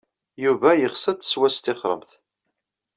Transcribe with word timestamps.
Yuba 0.43 0.69
yeɣs 0.79 1.03
ad 1.11 1.17
tettwastixremt. 1.19 2.11